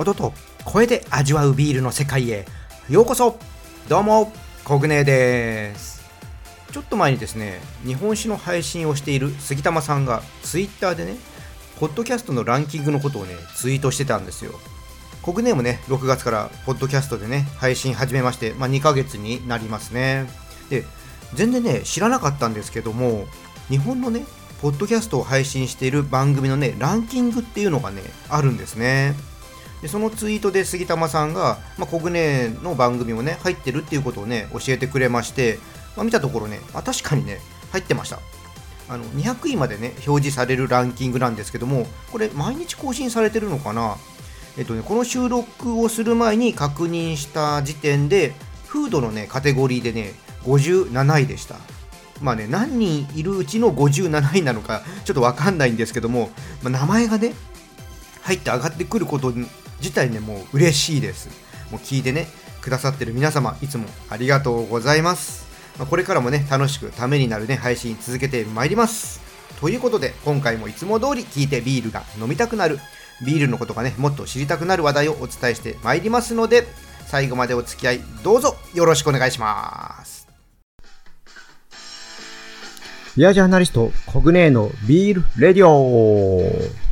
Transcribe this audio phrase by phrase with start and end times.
[0.00, 0.32] 音と
[0.64, 2.46] 声で味わうビールの世界へ。
[2.88, 3.38] ようこそ。
[3.86, 4.32] どうも
[4.64, 6.00] コグネです。
[6.72, 11.16] ちょっと前にですね日本酒の配信をしている杉玉さんがツイッターでね
[11.78, 14.52] ポッドキャストのランキングのことをねツイートしてたんですよ。
[15.20, 20.30] コグネもね6月からポッドキャストでね配信始めまして、まあ、2ヶ月になりますね。
[20.70, 20.86] で
[21.34, 23.26] 全然ね知らなかったんですけども
[23.68, 24.24] 日本のね
[24.62, 29.28] ポッドキャストを配信している番組のねランキングっていうのがねあるんですね。
[29.82, 35.58] でそのツイートで杉玉さんが、まあ、コグネの番組もね入ってるっていうことをね教えてくれまして、
[35.96, 37.38] まあ、見たところねあ確かにね
[37.72, 38.18] 入ってました。
[38.88, 43.96] あの200位までね表示されるランキングなんですけどもこれ毎日更新されてるのかな？
[44.58, 48.34] えっとねこの収録をする前に確認した時点で
[48.66, 50.12] フードのねカテゴリーでね
[50.42, 51.56] 57位でした。
[52.20, 56.30] まあね何人いるうちの57位なのかちょっと分かんないんですけども、
[56.62, 57.32] まあ、名前がね
[58.22, 59.32] 入って上がってくること
[59.80, 61.28] 自体ねもう嬉しいです。
[61.70, 62.26] もう聞いてね
[62.60, 65.46] くださってる皆様いつもありがとうございます。
[65.78, 69.20] まこれからもね楽しくためになるね配信続けてまいります。
[69.60, 72.78] ということで今回もいつも通り聞いてビールが飲みたくなる。
[73.24, 76.66] ビールのことがねもっと知りたくなる話題をお伝えしてまいりますので
[77.06, 80.26] 最後までお付き合いどうぞよろしくお願いします。
[83.16, 86.89] ビアジャーナリストコグネーのビールレディオ。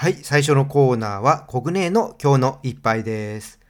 [0.00, 3.60] はい、最初のコーナーはコグネの今日の一杯です。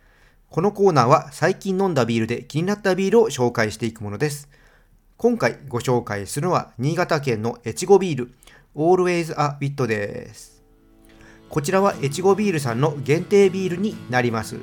[0.49, 4.49] このコーナーは最近飲んだビールで気になったビールを紹介していくものです。
[5.17, 8.33] 今回ご紹介するのは新潟県の越後ビール
[8.77, 10.63] Always a Wit です。
[11.49, 14.61] こちらは越後ビールさんの限定ビールになります。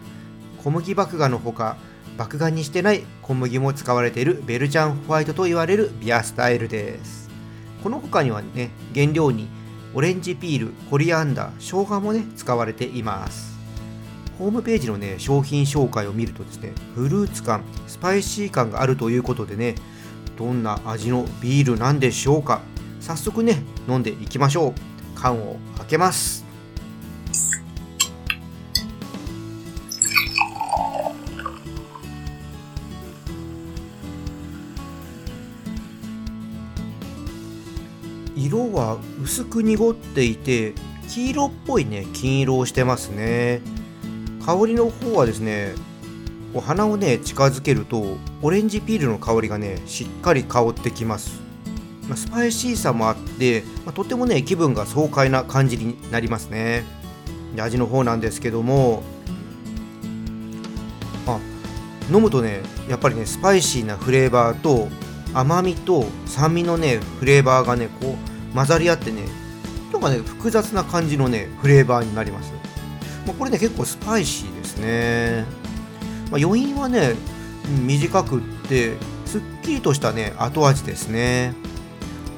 [0.64, 1.76] 小麦麦芽のほか、
[2.18, 7.30] 麦芽にしてない小麦も使われているベルジャンホワイトと言われるビアスタイルです。
[7.84, 9.50] この他にはね、原料に
[9.94, 13.58] オレンジピール、コリアンダー、生姜もね、使われています。
[14.38, 19.76] ホームページのね、商品紹介を見るとですね、フルーツ感、スパイシー感があるということでね、
[20.38, 22.62] どんな味のビールなんでしょうか
[23.00, 24.74] 早速ね、飲んでいきましょう。
[25.16, 26.46] 缶を開けます。
[38.36, 40.74] 色は薄く濁っていて
[41.10, 43.60] 黄色っぽいね金色をしてますね。
[44.46, 45.76] 香りの方はですね
[46.54, 51.42] お花をね近づけるとオレンジピールの香りがねしっかり香ってきます、
[52.16, 56.86] スパイシーさもあって、ま、とてもね気分が爽快な感じになりますね。
[57.54, 59.04] で味の方なんですけども
[61.26, 61.38] あ
[62.10, 64.88] 飲むとねやっぱりねスパイシーなフレーバーと
[65.34, 69.22] 甘みと酸味のねフレーバーがねこう混ざり合ってね
[69.94, 72.52] なんかね複雑な感じのねフレーバーになります、
[73.28, 75.46] まあ、これね結構スパイシーですね、
[76.32, 77.14] まあ、余韻はね
[77.86, 78.96] 短くって
[79.28, 81.54] すっきりとしたね後味ですね。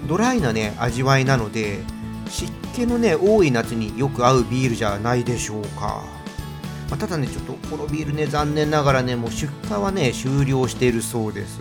[0.08, 1.79] ドライなね味わいなので
[2.28, 6.03] 湿気のね多い夏によく合うビールじゃないでしょうか、
[6.90, 11.59] まあ、ただねちょっとこのビールね残念ながらねもう出荷はね終了しているそうです。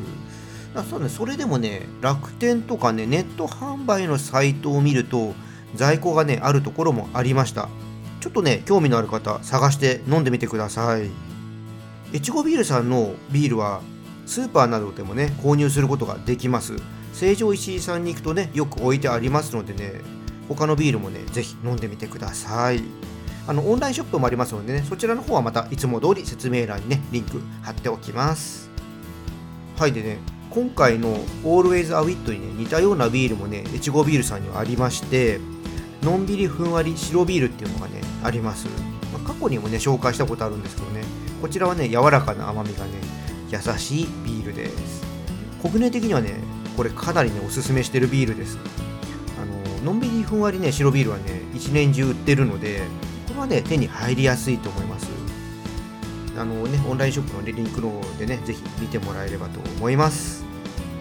[0.89, 5.35] そうね、それでもね、楽天とかね、ネット販売のサイトを見ると、
[5.75, 7.69] 在庫がね、あるところもありました。
[8.21, 11.11] ちょっとね、興味のある方、探して飲んでみてください。
[12.15, 13.81] 越後ビールさんのビールは、
[14.27, 16.77] スーパーなどでもね、購入することができます。
[17.13, 20.01] 成城石井さんに行くとね、よく置いてありますのでね、
[20.49, 22.83] 他のビールもね、ぜひ飲んでみてください。
[23.47, 28.71] あの、オンラインショップもありますのでね、そちらの方はまたいつも通り説明欄にね、リンク貼っておきます。
[29.79, 30.19] はい、でね、
[30.51, 35.41] 今回の Always a Wit にね似たようなビールもね越後ビールさんにはありまして
[36.03, 38.67] のんびりふんわり白ビールっていうのがねあります、
[39.13, 41.03] まあ、過去にもね紹介したことあるんですけどね
[41.43, 42.93] こちらはね柔らかな甘みがね
[43.51, 45.07] 優しいビールです。
[45.63, 46.35] 国内的にはね
[46.77, 48.59] これかなりねおすすめしてるビールです。
[49.41, 49.45] あ
[49.85, 52.83] ののんびりふんわりね白ビールはね一年中売ってるので
[53.29, 55.09] これはね手に入りやすいと思います。
[56.39, 60.38] あのね、オンラインショップのリンクの方でね、ぜひ見てもらえればと思います。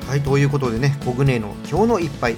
[0.08, 2.38] はい、ということでね、コグネの今日の一杯、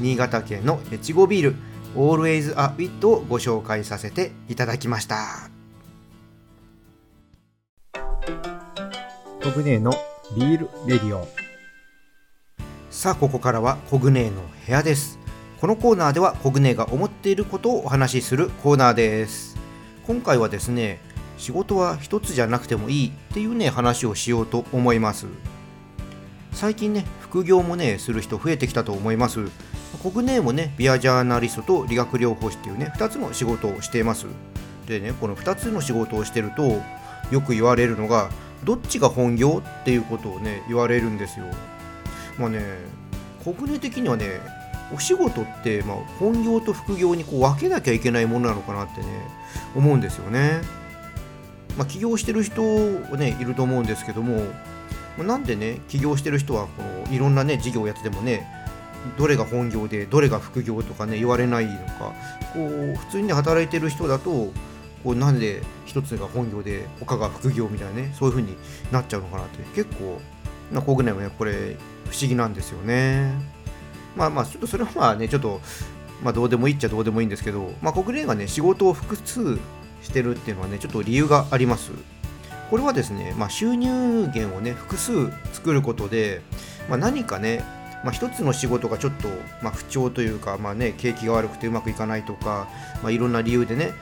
[0.00, 1.56] 新潟県の越後ビール、
[1.94, 5.48] Always a Wit をご紹介させていただきました。
[9.44, 9.92] コグネの
[10.36, 11.28] ビールレディオ。
[12.90, 15.20] さあ、ここからはコグネの部屋です。
[15.60, 19.56] このコーナーではコグネが思っていることをお話しするコーナーです。
[20.04, 20.98] 今回はですね、
[21.38, 25.26] 仕事は一つじゃなくてもいいっていうね話をしようと思います
[26.54, 29.48] 最近ね副業もねする人増えてきたと思います。
[30.02, 34.26] コグネーもねビアジャーナリストと理学療法士っていうね2つの仕事をしています。
[34.86, 36.80] でねこの2つの仕事をしてると
[37.30, 38.30] よく言われるのが
[38.64, 41.46] どっちが本業っていうことをね言われるんですよ。
[42.38, 42.60] まあね
[43.44, 44.40] コグネ的にはね
[44.94, 49.06] お仕事って、まあ、本業と副業にこう分けなきゃいけないものなのかなってね
[49.74, 50.60] 思うんですよね。
[51.76, 52.62] まあ、起業してる人
[53.16, 54.42] ねいると思うんですけども
[55.22, 58.46] なんでね起業してる人はこのいろんなね事業をやっててもね
[59.16, 62.12] どれが本業でどれが副業とかね言われないのか
[62.52, 64.52] こう普通に、ね、働いてる人だと
[65.04, 68.56] こうなんで一つが本業で他が副業みたいなねそういう風に
[68.90, 70.18] なっちゃうのかなって結構
[70.72, 71.76] な国内もねこれ
[72.10, 73.30] 不思議なんですよね。
[74.16, 75.60] まあまあちょっとそれはまあねちょっと
[76.22, 79.58] まあどうでもいいっちゃどうでもいいんですけどまあ国内がね仕事を複数
[80.02, 81.92] してるっていうのはねちょっと理由があります。
[82.74, 86.42] これはですね、まあ、収入源をね複数作ることで、
[86.88, 87.62] まあ、何かね
[88.02, 89.28] まあ、一つの仕事がちょっと、
[89.62, 92.68] ま、不調というか、まあね、景気が悪くてうまくいかないとか、
[93.00, 93.92] まあ、いろんな理由でね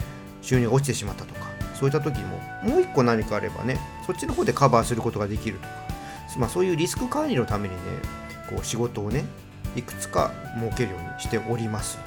[0.40, 1.42] 収入が落ちてしまったとか
[1.74, 5.68] そういった時ももう一個何かあればねそっちの方でカバーすることができるとか、
[6.38, 7.80] まあ、そういうリスク管理のためにね
[8.48, 9.26] こう仕事をね
[9.76, 11.98] いくつか設けるようにしております。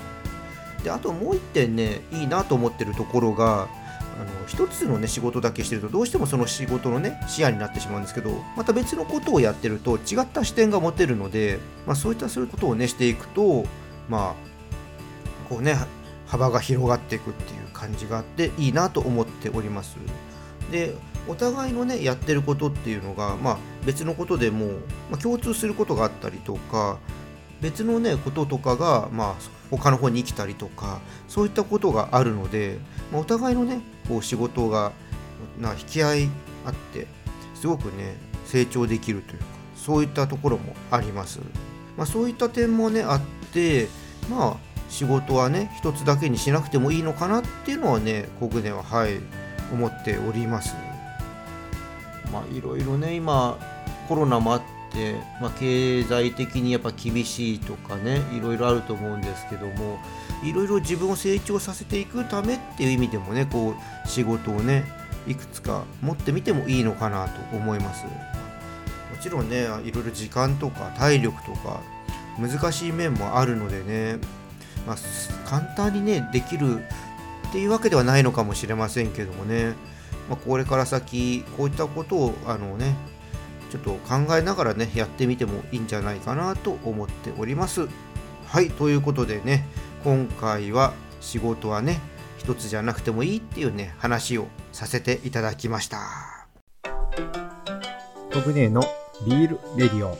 [0.83, 3.67] であともう一点ねいいなと思ってるところが
[4.17, 13.65] あの一つのね仕事だけしてるとどうしてもその仕事のね視野になってしまうんですけどまた別のことをやってると違った視点が持てるので、まあ、そういったそういうことをねしていくと
[14.09, 14.35] まあ
[15.49, 15.75] こうね
[16.27, 19.97] 幅が広がっていくっていう感じがあっていいなと思っております。
[20.71, 20.95] で
[21.27, 24.67] お互いのねやってることっていうのが、まあ、別のことでも、
[25.09, 26.99] まあ、共通することがあったりとか
[27.61, 29.35] 別のねこととかが、まあ、
[29.71, 32.77] 他の方に生きたりとかそういったことがあるので、
[33.11, 34.91] まあ、お互いのねこう仕事が
[35.59, 36.29] な引き合い
[36.65, 37.07] あって
[37.53, 38.15] すごくね
[38.45, 39.45] 成長できるというか
[39.75, 41.39] そういったところもあります、
[41.97, 43.21] まあ、そういった点もねあっ
[43.53, 43.87] て
[44.29, 49.19] まあ仕事はね一つだけにしなくてもいいのかなっていうのはね国でははい
[49.71, 50.75] 思っております。
[52.31, 53.57] まあいろいろね今
[54.07, 54.61] コロナもあっ、
[55.41, 59.99] まあ、経済的にやっぱ厳しいとかねいろいろあると思うんですけども
[60.43, 63.75] いろいろ自分を成長させていくためっていう意味でもねこ
[64.05, 64.85] う仕事をね
[65.27, 68.05] いくつか持ってみてもいいのかなと思います。
[68.05, 68.11] も
[69.21, 71.79] ちろんねいろいろ時間とか体力とか
[72.37, 74.19] 難しい面もあるのでね、
[74.85, 74.97] まあ、
[75.49, 76.83] 簡単にねできる
[77.49, 79.73] っていうわけではないのかもしれませんけどもね、
[80.29, 82.95] まあ、これから先こういったことをあのね
[83.75, 87.89] ちょっと考えながらねやってみてもいいんじゃないかなと思っております。
[88.47, 89.65] はいということでね
[90.03, 91.99] 今回は仕事はね
[92.37, 96.47] 一つじゃなくてもいいっていうね話をさせていただきました。
[98.33, 98.83] コグネの
[99.25, 100.17] ビールレディオ。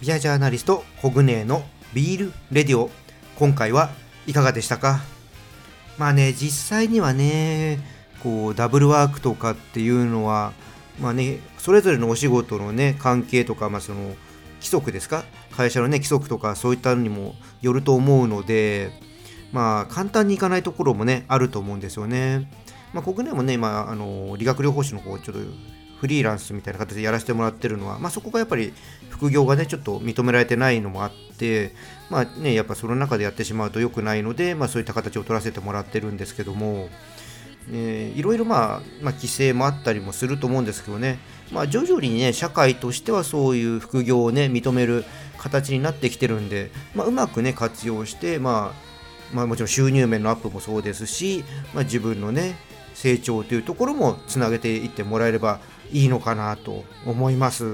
[0.00, 1.62] ビアジャーナリストコグネの
[1.94, 2.90] ビールレディオ。
[3.38, 3.90] 今回は
[4.26, 5.00] いかがでしたか？
[5.98, 7.78] まあね実際にはね
[8.22, 10.52] こうダブルワークとかっていうのは
[11.00, 14.00] まあねそれぞれのお仕事のね関係とかまあその
[14.60, 15.24] 規則ですか？
[15.56, 18.90] 会社のね規則とかそういったのにもよると思うので
[19.52, 22.50] まあ簡単にいかないところもねあると思うんですよね。
[22.92, 25.40] まあ、国内もね今あの理学療法士の方ちょっと
[26.00, 28.72] フリーランスみたいな形でやらせてもらってるのは、まあ、そこがやっぱり
[29.10, 31.72] 副業がねちょっと認められてないのもあって
[32.08, 36.88] まあねやっぱその中でやってしまうと良くないので、まあ、そういった形を取らせてもらってるんですけども、
[37.70, 41.18] えいろいろまあ、まあ、規制もあったりもすると思うんですけどね、
[41.52, 45.04] まあ、徐々にね社会としてはそういう副業をね認める
[45.36, 52.56] 形になってきてるんで、まあ、うまくね活用して、まあ、まあもちろん収入面のアップもそうですし、まあ、自分のね
[53.00, 55.58] 成長というところもつなげていってもらえれば
[55.90, 57.64] いいのかなと思います。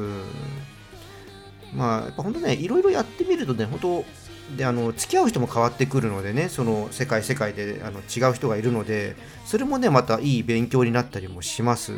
[1.74, 4.04] まあ、やっぱ本当ね、いろいろやってみるとね、本当、
[4.56, 11.92] であの付き合う人も変わってくるのでね、その世界、世界であの違う人がいるので、それもね、またいい勉強になったりもします。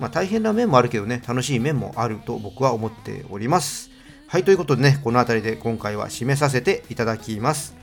[0.00, 3.90] まあ、大変な面もあるけどね、楽しい面もあると僕は思っております。
[4.26, 7.76] はい、ということでね、この辺りで今回は締めさせていただきます。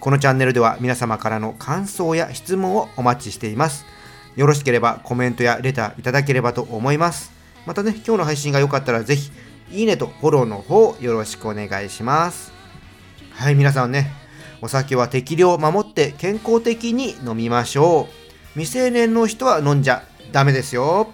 [0.00, 3.84] このチャンネルでは皆様からの感想や質問をお待ちしています。
[4.38, 7.32] よろしければコメントやレターいただければと思います。
[7.66, 9.32] またね、今日の配信が良かったらぜひ、
[9.72, 12.52] いいねとフォローの方よろしくお願いします。
[13.32, 14.12] はい、皆さんね、
[14.62, 18.52] お酒は適量を守って健康的に飲みましょう。
[18.52, 21.08] 未成年の人は飲んじゃダメですよ。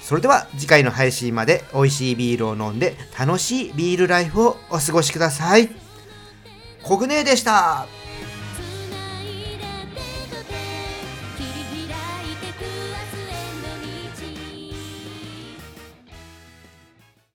[0.00, 5.68] それでは次回の配信まで美味しいビールを飲んで楽しいビールライフをお過ごしください。
[6.82, 7.86] コグネでした。